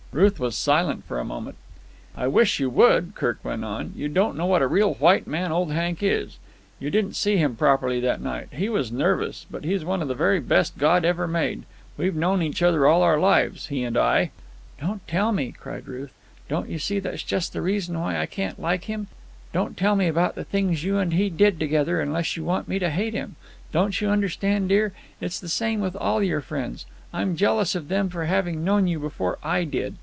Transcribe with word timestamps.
Ruth 0.13 0.41
was 0.41 0.57
silent 0.57 1.05
for 1.05 1.21
a 1.21 1.23
moment. 1.23 1.55
"I 2.17 2.27
wish 2.27 2.59
you 2.59 2.69
would," 2.69 3.15
Kirk 3.15 3.39
went 3.45 3.63
on. 3.63 3.93
"You 3.95 4.09
don't 4.09 4.35
know 4.35 4.45
what 4.45 4.61
a 4.61 4.67
real 4.67 4.95
white 4.95 5.25
man 5.25 5.53
old 5.53 5.71
Hank 5.71 6.03
is. 6.03 6.37
You 6.79 6.89
didn't 6.89 7.13
see 7.15 7.37
him 7.37 7.55
properly 7.55 8.01
that 8.01 8.19
night. 8.19 8.49
He 8.51 8.67
was 8.67 8.91
nervous. 8.91 9.45
But 9.49 9.63
he's 9.63 9.85
one 9.85 10.01
of 10.01 10.09
the 10.09 10.13
very 10.13 10.41
best 10.41 10.77
God 10.77 11.05
ever 11.05 11.29
made. 11.29 11.63
We've 11.95 12.13
known 12.13 12.41
each 12.41 12.61
other 12.61 12.85
all 12.85 13.03
our 13.03 13.17
lives. 13.17 13.67
He 13.67 13.85
and 13.85 13.95
I——" 13.97 14.31
"Don't 14.81 15.07
tell 15.07 15.31
me!" 15.31 15.53
cried 15.53 15.87
Ruth. 15.87 16.11
"Don't 16.49 16.67
you 16.67 16.77
see 16.77 16.99
that 16.99 17.11
that's 17.11 17.23
just 17.23 17.53
the 17.53 17.61
reason 17.61 17.97
why 17.97 18.19
I 18.19 18.25
can't 18.25 18.59
like 18.59 18.83
him? 18.83 19.07
Don't 19.53 19.77
tell 19.77 19.95
me 19.95 20.07
about 20.09 20.35
the 20.35 20.43
things 20.43 20.83
you 20.83 20.97
and 20.97 21.13
he 21.13 21.29
did 21.29 21.57
together, 21.57 22.01
unless 22.01 22.35
you 22.35 22.43
want 22.43 22.67
me 22.67 22.79
to 22.79 22.89
hate 22.89 23.13
him. 23.13 23.37
Don't 23.71 24.01
you 24.01 24.09
understand, 24.09 24.67
dear? 24.67 24.91
It's 25.21 25.39
the 25.39 25.47
same 25.47 25.79
with 25.79 25.95
all 25.95 26.21
your 26.21 26.41
friends. 26.41 26.85
I'm 27.13 27.37
jealous 27.37 27.75
of 27.75 27.87
them 27.87 28.09
for 28.09 28.25
having 28.25 28.63
known 28.65 28.87
you 28.87 28.99
before 28.99 29.37
I 29.41 29.63
did. 29.63 29.97